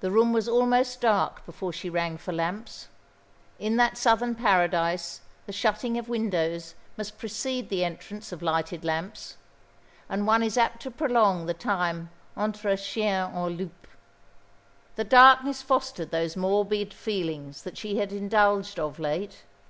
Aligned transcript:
The 0.00 0.10
room 0.10 0.34
was 0.34 0.46
almost 0.46 1.00
dark 1.00 1.46
before 1.46 1.72
she 1.72 1.88
rang 1.88 2.18
for 2.18 2.34
lamps. 2.34 2.88
In 3.58 3.76
that 3.78 3.96
southern 3.96 4.34
paradise 4.34 5.22
the 5.46 5.54
shutting 5.54 5.96
of 5.96 6.06
windows 6.06 6.74
must 6.98 7.16
precede 7.16 7.70
the 7.70 7.82
entrance 7.82 8.30
of 8.30 8.42
lighted 8.42 8.84
lamps; 8.84 9.38
and 10.06 10.26
one 10.26 10.42
is 10.42 10.58
apt 10.58 10.82
to 10.82 10.90
prolong 10.90 11.46
the 11.46 11.54
time 11.54 12.10
entre 12.36 12.76
chien 12.76 13.30
et 13.34 13.48
loup. 13.48 13.86
The 14.96 15.04
darkness 15.04 15.62
fostered 15.62 16.10
those 16.10 16.36
morbid 16.36 16.92
feelings 16.92 17.62
that 17.62 17.78
she 17.78 17.96
had 17.96 18.12
indulged 18.12 18.78
of 18.78 18.98
late. 18.98 19.44